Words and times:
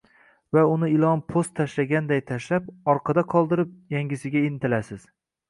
Va 0.55 0.61
uni 0.75 0.87
ilon 0.93 1.21
po’st 1.33 1.53
tashlaganday 1.59 2.23
tashlab, 2.31 2.73
orqada 2.95 3.25
qoldirib, 3.35 3.77
yangisiga 3.99 4.45
intilasiz. 4.49 5.07